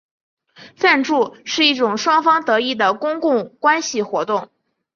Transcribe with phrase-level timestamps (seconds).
[0.75, 4.49] 赞助是一种双方得益的公共关系活动。